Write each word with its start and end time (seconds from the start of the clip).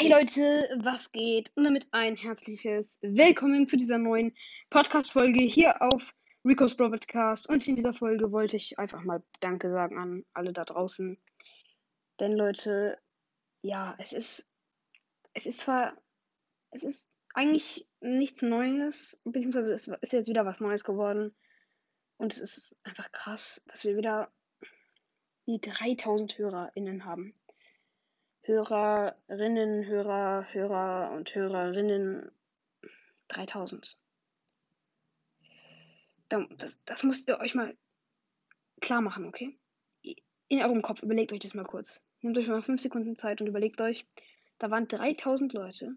Hey 0.00 0.08
Leute, 0.08 0.66
was 0.82 1.12
geht? 1.12 1.52
Und 1.56 1.64
damit 1.64 1.88
ein 1.90 2.16
herzliches 2.16 3.00
Willkommen 3.02 3.66
zu 3.66 3.76
dieser 3.76 3.98
neuen 3.98 4.32
Podcast-Folge 4.70 5.40
hier 5.40 5.82
auf 5.82 6.14
Rico's 6.42 6.74
Bro 6.74 6.88
Podcast. 6.88 7.50
Und 7.50 7.68
in 7.68 7.76
dieser 7.76 7.92
Folge 7.92 8.32
wollte 8.32 8.56
ich 8.56 8.78
einfach 8.78 9.04
mal 9.04 9.22
Danke 9.40 9.68
sagen 9.68 9.98
an 9.98 10.24
alle 10.32 10.54
da 10.54 10.64
draußen. 10.64 11.18
Denn 12.18 12.32
Leute, 12.32 12.96
ja, 13.60 13.94
es 13.98 14.14
ist, 14.14 14.48
es 15.34 15.44
ist 15.44 15.58
zwar, 15.58 15.92
es 16.70 16.82
ist 16.82 17.06
eigentlich 17.34 17.86
nichts 18.00 18.40
Neues, 18.40 19.20
beziehungsweise 19.24 19.74
es 19.74 19.86
ist 19.86 20.12
jetzt 20.14 20.30
wieder 20.30 20.46
was 20.46 20.60
Neues 20.60 20.82
geworden. 20.82 21.36
Und 22.16 22.32
es 22.32 22.40
ist 22.40 22.80
einfach 22.84 23.12
krass, 23.12 23.62
dass 23.66 23.84
wir 23.84 23.98
wieder 23.98 24.32
die 25.46 25.60
3000 25.60 26.38
HörerInnen 26.38 27.04
haben. 27.04 27.34
Hörerinnen, 28.50 29.86
Hörer, 29.86 30.44
Hörer 30.52 31.12
und 31.12 31.32
Hörerinnen 31.32 32.32
3000. 33.28 33.96
Das, 36.28 36.82
das 36.84 37.04
müsst 37.04 37.28
ihr 37.28 37.38
euch 37.38 37.54
mal 37.54 37.76
klar 38.80 39.02
machen, 39.02 39.24
okay? 39.24 39.56
In 40.48 40.62
eurem 40.62 40.82
Kopf, 40.82 41.02
überlegt 41.02 41.32
euch 41.32 41.38
das 41.38 41.54
mal 41.54 41.64
kurz. 41.64 42.04
Nehmt 42.22 42.38
euch 42.38 42.48
mal 42.48 42.60
5 42.60 42.80
Sekunden 42.80 43.14
Zeit 43.14 43.40
und 43.40 43.46
überlegt 43.46 43.80
euch, 43.80 44.04
da 44.58 44.68
waren 44.68 44.88
3000 44.88 45.52
Leute 45.52 45.96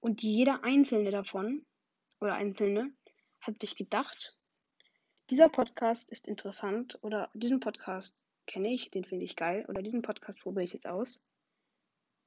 und 0.00 0.22
jeder 0.22 0.64
einzelne 0.64 1.12
davon 1.12 1.64
oder 2.20 2.34
einzelne 2.34 2.90
hat 3.40 3.60
sich 3.60 3.76
gedacht, 3.76 4.36
dieser 5.30 5.48
Podcast 5.48 6.10
ist 6.10 6.26
interessant 6.26 6.98
oder 7.02 7.30
diesen 7.34 7.60
Podcast 7.60 8.16
kenne 8.46 8.74
ich, 8.74 8.90
den 8.90 9.04
finde 9.04 9.24
ich 9.24 9.36
geil 9.36 9.64
oder 9.68 9.80
diesen 9.80 10.02
Podcast 10.02 10.40
probiere 10.40 10.64
ich 10.64 10.72
jetzt 10.72 10.88
aus. 10.88 11.24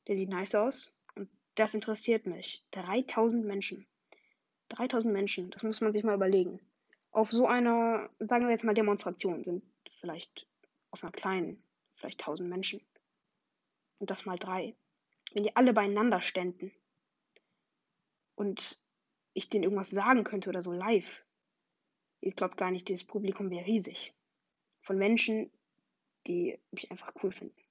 Der 0.07 0.15
sieht 0.15 0.29
nice 0.29 0.55
aus 0.55 0.93
und 1.15 1.29
das 1.55 1.73
interessiert 1.73 2.25
mich. 2.25 2.63
3000 2.71 3.45
Menschen. 3.45 3.87
3000 4.69 5.13
Menschen, 5.13 5.51
das 5.51 5.63
muss 5.63 5.81
man 5.81 5.93
sich 5.93 6.03
mal 6.03 6.15
überlegen. 6.15 6.59
Auf 7.11 7.31
so 7.31 7.45
einer, 7.45 8.09
sagen 8.19 8.45
wir 8.45 8.51
jetzt 8.51 8.63
mal 8.63 8.73
Demonstration, 8.73 9.43
sind 9.43 9.63
vielleicht 9.99 10.47
auf 10.91 11.03
einer 11.03 11.11
kleinen, 11.11 11.61
vielleicht 11.95 12.21
1000 12.21 12.49
Menschen. 12.49 12.81
Und 13.99 14.09
das 14.09 14.25
mal 14.25 14.37
drei. 14.37 14.75
Wenn 15.33 15.43
die 15.43 15.55
alle 15.55 15.73
beieinander 15.73 16.21
ständen 16.21 16.71
und 18.35 18.81
ich 19.33 19.49
denen 19.49 19.63
irgendwas 19.63 19.89
sagen 19.89 20.23
könnte 20.23 20.49
oder 20.49 20.61
so 20.61 20.71
live, 20.71 21.25
ich 22.21 22.35
glaube 22.35 22.55
gar 22.55 22.71
nicht, 22.71 22.87
dieses 22.87 23.03
Publikum 23.03 23.49
wäre 23.49 23.65
riesig. 23.65 24.13
Von 24.81 24.97
Menschen, 24.97 25.51
die 26.27 26.57
mich 26.71 26.91
einfach 26.91 27.13
cool 27.23 27.31
finden. 27.31 27.61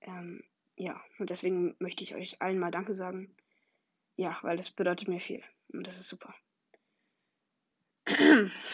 Ähm, 0.00 0.44
ja, 0.76 1.00
und 1.18 1.30
deswegen 1.30 1.76
möchte 1.78 2.02
ich 2.02 2.14
euch 2.14 2.40
allen 2.42 2.58
mal 2.58 2.70
Danke 2.70 2.94
sagen. 2.94 3.34
Ja, 4.16 4.38
weil 4.42 4.56
das 4.56 4.70
bedeutet 4.70 5.08
mir 5.08 5.20
viel. 5.20 5.42
Und 5.72 5.86
das 5.86 5.98
ist 5.98 6.08
super. 6.08 6.34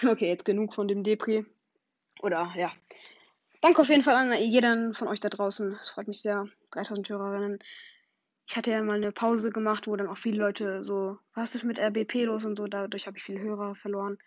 okay, 0.06 0.28
jetzt 0.28 0.44
genug 0.44 0.74
von 0.74 0.88
dem 0.88 1.02
Depri. 1.04 1.46
Oder 2.22 2.52
ja. 2.56 2.72
Danke 3.60 3.82
auf 3.82 3.88
jeden 3.88 4.02
Fall 4.02 4.14
an 4.14 4.34
jeden 4.34 4.94
von 4.94 5.08
euch 5.08 5.20
da 5.20 5.28
draußen. 5.28 5.74
Es 5.74 5.90
freut 5.90 6.08
mich 6.08 6.22
sehr. 6.22 6.48
3000 6.72 7.08
Hörerinnen. 7.08 7.58
Ich 8.46 8.56
hatte 8.56 8.70
ja 8.70 8.82
mal 8.82 8.96
eine 8.96 9.12
Pause 9.12 9.50
gemacht, 9.50 9.86
wo 9.86 9.94
dann 9.94 10.08
auch 10.08 10.18
viele 10.18 10.38
Leute 10.38 10.82
so, 10.82 11.18
was 11.34 11.54
ist 11.54 11.64
mit 11.64 11.78
RBP 11.78 12.24
los 12.24 12.44
und 12.44 12.56
so. 12.56 12.66
Dadurch 12.66 13.06
habe 13.06 13.18
ich 13.18 13.22
viele 13.22 13.40
Hörer 13.40 13.74
verloren. 13.74 14.18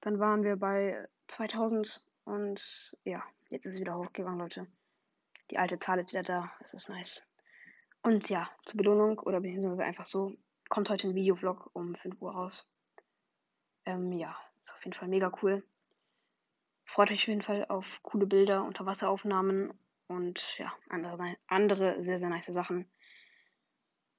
Dann 0.00 0.18
waren 0.18 0.44
wir 0.44 0.56
bei 0.56 1.08
2000 1.26 2.04
und 2.24 2.96
ja, 3.04 3.22
jetzt 3.50 3.66
ist 3.66 3.74
es 3.74 3.80
wieder 3.80 3.96
hochgegangen, 3.96 4.38
Leute. 4.38 4.66
Die 5.50 5.58
alte 5.58 5.78
Zahl 5.78 5.98
ist 5.98 6.12
wieder 6.12 6.22
da. 6.22 6.52
Es 6.60 6.74
ist 6.74 6.88
nice. 6.88 7.24
Und 8.02 8.28
ja, 8.28 8.50
zur 8.64 8.78
Belohnung 8.78 9.18
oder 9.18 9.40
beziehungsweise 9.40 9.84
einfach 9.84 10.04
so, 10.04 10.36
kommt 10.68 10.90
heute 10.90 11.08
ein 11.08 11.14
Videovlog 11.14 11.70
um 11.72 11.94
5 11.94 12.20
Uhr 12.20 12.32
raus. 12.32 12.70
Ähm, 13.84 14.12
ja, 14.12 14.36
ist 14.62 14.72
auf 14.72 14.84
jeden 14.84 14.94
Fall 14.94 15.08
mega 15.08 15.32
cool. 15.42 15.62
Freut 16.84 17.10
euch 17.10 17.22
auf 17.22 17.28
jeden 17.28 17.42
Fall 17.42 17.66
auf 17.68 18.02
coole 18.02 18.26
Bilder, 18.26 18.64
Unterwasseraufnahmen 18.64 19.72
und 20.08 20.58
ja, 20.58 20.72
andere, 20.88 21.36
andere 21.46 22.02
sehr, 22.02 22.18
sehr 22.18 22.28
nice 22.28 22.46
Sachen. 22.46 22.90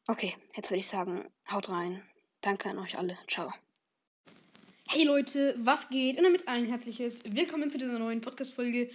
Okay, 0.08 0.36
jetzt 0.56 0.70
würde 0.70 0.80
ich 0.80 0.88
sagen, 0.88 1.30
haut 1.50 1.70
rein. 1.70 2.04
Danke 2.42 2.70
an 2.70 2.80
euch 2.80 2.98
alle. 2.98 3.18
Ciao. 3.28 3.54
Hey 4.88 5.06
Leute, 5.06 5.56
was 5.60 5.90
geht? 5.90 6.18
Und 6.18 6.24
damit 6.24 6.48
ein 6.48 6.66
herzliches 6.66 7.24
Willkommen 7.26 7.70
zu 7.70 7.78
dieser 7.78 7.98
neuen 8.00 8.22
Podcast-Folge 8.22 8.90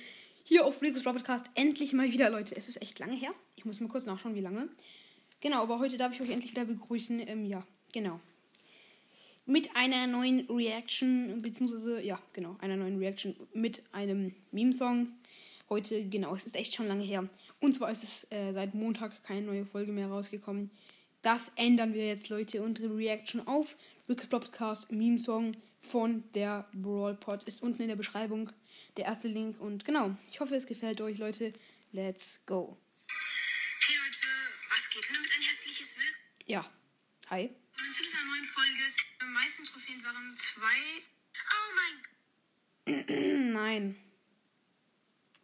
hier 0.49 0.65
auf 0.65 0.81
Rico's 0.81 1.03
Podcast. 1.03 1.45
Endlich 1.57 1.93
mal 1.93 2.11
wieder, 2.11 2.31
Leute. 2.31 2.57
Es 2.57 2.71
ist 2.71 2.81
echt 2.81 2.99
lange 2.99 3.15
her. 3.15 3.35
Ich 3.57 3.67
muss 3.67 3.81
mal 3.81 3.89
kurz 3.89 4.07
nachschauen, 4.07 4.35
wie 4.35 4.41
lange. 4.41 4.71
Genau, 5.41 5.61
aber 5.61 5.79
heute 5.79 5.99
darf 5.99 6.15
ich 6.15 6.23
euch 6.23 6.31
endlich 6.31 6.53
wieder 6.53 6.65
begrüßen. 6.65 7.21
Ähm, 7.29 7.45
ja, 7.45 7.63
genau. 7.93 8.19
Mit 9.45 9.77
einer 9.77 10.07
neuen 10.07 10.47
Reaction, 10.49 11.43
beziehungsweise, 11.43 12.01
ja, 12.01 12.19
genau, 12.33 12.57
einer 12.61 12.77
neuen 12.77 12.97
Reaction 12.97 13.37
mit 13.53 13.83
einem 13.93 14.35
Meme-Song. 14.51 15.09
Heute, 15.69 16.09
genau, 16.09 16.35
es 16.35 16.47
ist 16.47 16.57
echt 16.57 16.75
schon 16.75 16.89
lange 16.89 17.05
her. 17.05 17.29
Und 17.61 17.75
zwar 17.75 17.91
ist 17.91 18.03
es 18.03 18.27
äh, 18.31 18.55
seit 18.55 18.75
Montag 18.75 19.23
keine 19.25 19.43
neue 19.43 19.67
Folge 19.67 19.93
mehr 19.93 20.09
rausgekommen. 20.09 20.71
Das 21.21 21.53
ändern 21.57 21.93
wir 21.93 22.07
jetzt, 22.07 22.31
Leute. 22.31 22.63
Unsere 22.63 22.97
Reaction 22.97 23.47
auf 23.47 23.77
Rick's 24.09 24.27
Podcast 24.27 24.91
Meme 24.91 25.19
Song 25.19 25.55
von 25.79 26.25
der 26.33 26.67
Brawl 26.73 27.15
Pod 27.15 27.45
ist 27.45 27.61
unten 27.61 27.83
in 27.83 27.89
der 27.89 27.97
Beschreibung 27.97 28.51
der 28.97 29.05
erste 29.05 29.29
Link. 29.29 29.61
Und 29.61 29.85
genau, 29.85 30.17
ich 30.31 30.41
hoffe, 30.41 30.55
es 30.55 30.67
gefällt 30.67 31.03
euch, 31.03 31.19
Leute. 31.19 31.53
Let's 31.93 32.43
go. 32.47 32.79
Hey 33.87 33.97
Leute, 33.97 34.27
was 34.71 34.89
geht? 34.89 35.07
Und 35.11 35.15
damit 35.15 35.31
ein 35.37 35.43
herzliches 35.43 35.99
Willkommen. 35.99 36.17
Ja, 36.47 36.73
hi. 37.29 37.55
Zu 37.91 38.03
dieser 38.03 38.25
neuen 38.25 38.45
Folge. 38.47 38.83
Am 39.19 39.33
meisten 39.35 39.65
Trophäen 39.65 40.03
waren 40.03 40.35
zwei. 40.39 41.03
Oh 41.53 41.75
mein. 42.87 43.53
Nein. 43.53 44.03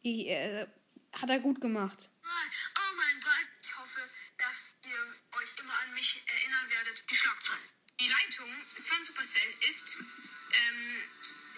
Ich, 0.01 0.27
äh, 0.27 0.67
hat 1.13 1.29
er 1.29 1.41
gut 1.41 1.61
gemacht. 1.61 2.11
Oh 2.23 2.97
mein 2.97 3.21
Gott. 3.21 3.49
Ich 3.63 3.79
hoffe, 3.79 4.01
dass 4.39 4.73
ihr 4.87 5.39
euch 5.39 5.59
immer 5.59 5.79
an 5.87 5.93
mich 5.93 6.23
erinnern 6.27 6.71
werdet. 6.71 7.05
Die 7.11 7.15
Schlagzeilen. 7.15 7.75
Die 8.05 8.11
Leitung 8.11 8.51
von 8.77 9.03
Supercell 9.03 9.55
ist 9.67 9.97
ähm, 9.97 11.03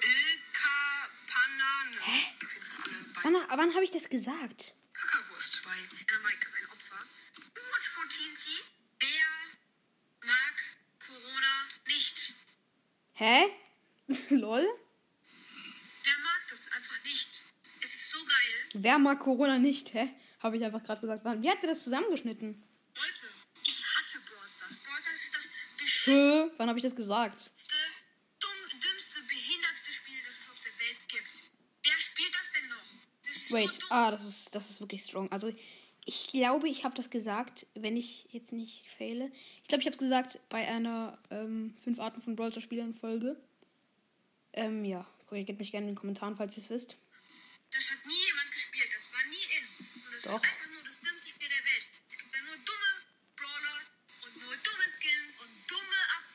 Ilka 0.01 1.09
Panane. 1.27 1.97
Hä? 2.05 2.23
Wann, 3.25 3.35
wann 3.59 3.75
habe 3.75 3.83
ich 3.83 3.91
das 3.91 4.09
gesagt? 4.09 4.77
Kackerwurst, 4.93 5.67
weil 5.67 5.73
Anna 5.75 6.29
Mike 6.29 6.47
ist 6.47 6.55
ein 6.55 6.67
Opfer. 6.67 7.05
Watch 7.53 7.89
for 7.89 8.05
TNT. 8.09 8.63
Wer 9.01 9.27
mag 10.21 10.55
Corona 11.05 11.69
nicht? 11.89 12.35
Hä? 13.15 13.47
Lol? 14.37 14.69
Wer 16.05 16.19
mag 16.23 16.47
das 16.49 16.71
einfach 16.71 17.03
nicht? 17.03 17.43
Es 17.81 17.93
ist 17.93 18.11
so 18.13 18.25
geil. 18.25 18.71
Wer 18.75 18.99
mag 19.01 19.19
Corona 19.19 19.59
nicht? 19.59 19.95
Hä? 19.95 20.15
Habe 20.39 20.59
ich 20.59 20.65
einfach 20.65 20.85
gerade 20.85 21.01
gesagt. 21.01 21.25
Wie 21.25 21.51
hat 21.51 21.61
der 21.63 21.71
das 21.71 21.83
zusammengeschnitten? 21.83 22.63
Hö, 26.07 26.51
wann 26.57 26.69
habe 26.69 26.79
ich 26.79 26.85
das 26.85 26.95
gesagt? 26.95 27.51
dumm, 28.41 28.81
dümmste, 28.81 29.23
behindertste 29.23 29.93
Spiel, 29.93 30.15
das 30.25 30.39
es 30.39 30.51
auf 30.51 30.61
der 30.61 30.73
Welt 30.79 31.09
gibt. 31.09 31.43
Wer 31.83 32.01
spielt 32.01 32.33
das 32.33 32.53
denn 32.53 32.69
noch? 32.69 32.85
Das 33.25 33.37
ist 33.37 33.53
Wait, 33.53 33.73
so 33.73 33.87
ah, 33.91 34.11
das 34.11 34.25
ist, 34.25 34.55
das 34.55 34.71
ist 34.71 34.81
wirklich 34.81 35.03
strong. 35.03 35.31
Also, 35.33 35.53
ich 36.05 36.29
glaube, 36.29 36.69
ich 36.69 36.85
habe 36.85 36.95
das 36.95 37.11
gesagt, 37.11 37.67
wenn 37.75 37.97
ich 37.97 38.27
jetzt 38.31 38.53
nicht 38.53 38.89
fehle. 38.97 39.33
Ich 39.63 39.69
glaube, 39.69 39.83
ich 39.83 39.89
habe 39.89 39.97
gesagt 39.97 40.39
bei 40.49 40.67
einer 40.69 41.19
ähm, 41.31 41.77
fünf 41.83 41.99
Arten 41.99 42.23
von 42.23 42.37
Brawl 42.37 42.59
Spielern 42.61 42.95
Folge. 42.95 43.37
Ähm, 44.53 44.85
ja, 44.85 45.05
korrigiert 45.27 45.59
mich 45.59 45.73
gerne 45.73 45.89
in 45.89 45.95
den 45.95 45.99
Kommentaren, 45.99 46.37
falls 46.37 46.57
ihr 46.57 46.63
es 46.63 46.71
wisst. 46.71 46.97
Das 47.73 47.91
hat 47.91 48.07
nie 48.07 48.27
jemand 48.27 48.53
gespielt. 48.53 48.89
Das 48.95 49.13
war 49.13 49.25
nie 49.29 49.45
in. 49.59 50.05
Und 50.05 50.15
das 50.15 50.23
Doch. 50.23 50.37
ist 50.37 50.45
einfach 50.45 50.66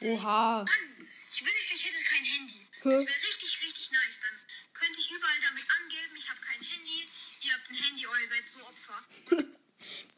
Oha. 0.02 0.64
Mann, 0.64 1.08
ich 1.30 1.46
wünschte, 1.46 1.74
ich 1.76 1.86
hätte 1.86 2.04
kein 2.06 2.24
Handy. 2.24 2.54
Hä? 2.54 2.90
Das 2.90 3.06
wäre 3.06 3.28
richtig, 3.28 3.62
richtig 3.64 3.92
nice. 3.92 4.20
Dann 4.20 4.40
könnte 4.74 5.00
ich 5.00 5.12
überall 5.12 5.40
damit 5.48 5.66
angeben, 5.80 6.16
ich 6.16 6.30
habe 6.30 6.40
kein 6.42 6.62
Handy. 6.62 7.08
Ihr 7.42 7.54
habt 7.54 7.70
ein 7.70 7.76
Handy, 7.76 8.02
ihr 8.04 8.28
seid 8.28 8.48
so 8.48 8.60
Opfer. 8.66 9.04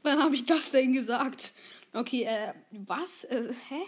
Wann 0.04 0.22
habe 0.22 0.36
ich 0.36 0.46
das 0.46 0.72
denn 0.72 0.94
gesagt? 0.94 1.52
Okay, 1.94 2.24
äh, 2.24 2.54
was? 2.72 3.24
Äh, 3.26 3.54
hä? 3.70 3.84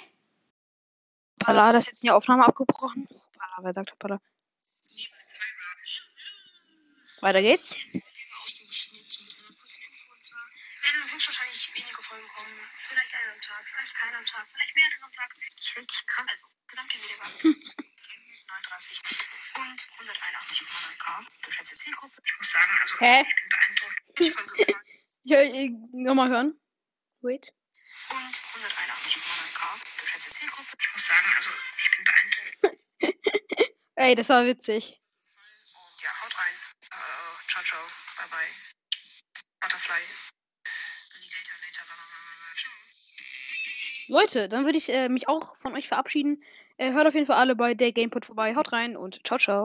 Pala, 1.39 1.67
hat 1.67 1.75
das 1.75 1.85
jetzt 1.87 2.03
in 2.03 2.07
die 2.07 2.11
Aufnahme 2.11 2.45
abgebrochen? 2.45 3.07
Pala, 3.37 3.63
wer 3.63 3.73
sagt 3.73 3.97
Pala? 3.99 4.21
Weiter 7.21 7.41
geht's. 7.41 7.71
aus 8.43 8.55
dem 8.55 8.69
Schnitt 8.69 9.19
mit 9.21 9.39
einer 9.39 9.57
kurzen 9.57 9.81
Info 9.83 10.13
und 10.13 10.21
zwar 10.23 10.24
werden 10.83 11.11
höchstwahrscheinlich 11.11 11.73
wenige 11.73 12.03
Folgen 12.03 12.27
kommen. 12.27 12.69
Vielleicht 12.77 13.13
eine 13.15 13.31
am 13.33 13.41
Tag, 13.41 13.67
vielleicht 13.67 13.95
keine 13.95 14.17
am 14.17 14.25
Tag, 14.25 14.47
vielleicht 14.51 14.75
mehrere 14.75 15.03
am 15.03 15.11
Tag. 15.11 15.35
Richtig, 15.37 15.77
richtig 15.77 16.07
krass. 16.07 16.25
Also, 16.29 16.47
gesamte 16.67 16.97
Wiedergabe. 17.01 17.55
39 18.47 19.01
und 19.55 19.89
181 19.99 20.97
K. 20.99 21.25
Geschätzte 21.41 21.75
Zielgruppe. 21.75 22.21
Ich 22.23 22.37
muss 22.37 22.51
sagen, 22.51 22.79
also 22.79 22.99
Hä? 22.99 23.21
ich 23.21 23.35
bin 23.35 23.49
beeindruckt. 23.49 24.19
Ich 24.19 24.33
voll 24.33 24.45
gefallen. 24.47 24.85
Ich, 25.27 25.31
ich, 25.33 25.71
nochmal 25.91 26.29
hören. 26.29 26.53
Wait. 27.21 27.51
Und 28.09 28.43
181 28.53 29.15
Mann 29.15 29.53
K. 29.55 29.79
Geschätzte 30.01 30.29
Zielgruppe. 30.29 30.77
Ich 30.79 30.93
muss 30.93 31.05
sagen, 31.07 31.33
also 31.35 31.49
ich 31.49 31.91
bin 31.97 32.05
beeindruckt. 32.05 32.83
Ey, 33.95 34.13
das 34.13 34.29
war 34.29 34.45
witzig. 34.45 35.01
Und 35.73 36.01
ja, 36.03 36.09
haut 36.21 36.37
rein. 36.37 36.53
Äh, 36.91 37.47
ciao, 37.47 37.63
ciao. 37.63 37.81
Bye, 38.17 38.27
bye. 38.29 38.53
Butterfly. 39.61 40.03
Alligator, 41.15 41.57
later, 41.65 41.83
bla, 41.85 41.95
bla, 41.95 42.05
bla, 42.05 42.35
bla. 42.37 42.55
Ciao. 42.55 43.91
Leute, 44.07 44.49
dann 44.49 44.65
würde 44.65 44.77
ich 44.77 44.89
äh, 44.91 45.09
mich 45.09 45.27
auch 45.27 45.57
von 45.57 45.73
euch 45.75 45.87
verabschieden. 45.87 46.41
Äh, 46.77 46.93
hört 46.93 47.07
auf 47.07 47.13
jeden 47.13 47.25
Fall 47.25 47.37
alle 47.37 47.55
bei 47.55 47.73
der 47.73 47.91
GamePod 47.91 48.25
vorbei. 48.25 48.55
Haut 48.55 48.71
rein 48.73 48.95
und 48.97 49.25
ciao, 49.25 49.39
ciao. 49.39 49.63